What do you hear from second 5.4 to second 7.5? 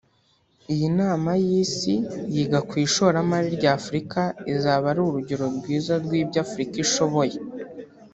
rwiza rw’ibyo Afurika ishoboye